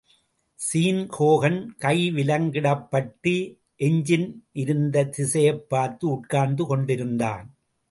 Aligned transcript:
ஸீன்ஹோகன் 0.59 1.59
கைவிலங்கிடப்பட் 1.79 3.11
டு 3.21 3.35
எஞ்சின் 3.75 4.27
இருந்த 4.53 5.05
திசையைப்பார்த்து 5.17 6.05
உட்கார்ந்து 6.05 6.65
கொண்டிருந்தான். 6.65 7.45